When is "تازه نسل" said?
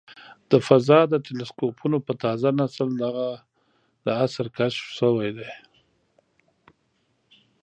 2.23-2.89